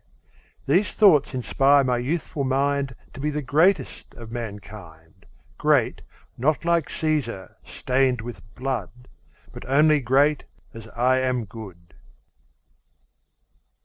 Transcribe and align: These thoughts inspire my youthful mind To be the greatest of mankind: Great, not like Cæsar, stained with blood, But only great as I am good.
These 0.65 0.93
thoughts 0.93 1.35
inspire 1.35 1.83
my 1.83 1.97
youthful 1.99 2.43
mind 2.43 2.95
To 3.13 3.19
be 3.19 3.29
the 3.29 3.43
greatest 3.43 4.15
of 4.15 4.31
mankind: 4.31 5.27
Great, 5.59 6.01
not 6.39 6.65
like 6.65 6.89
Cæsar, 6.89 7.53
stained 7.63 8.21
with 8.21 8.41
blood, 8.55 9.07
But 9.53 9.63
only 9.69 9.99
great 9.99 10.45
as 10.73 10.87
I 10.87 11.19
am 11.19 11.45
good. 11.45 11.93